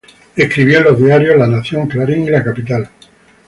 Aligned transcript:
Escribió 0.35 0.79
en 0.79 0.83
los 0.85 0.97
diarios, 0.97 1.37
La 1.37 1.45
Nación, 1.45 1.87
Clarín 1.87 2.23
y 2.23 2.31
La 2.31 2.43
Capital. 2.43 2.89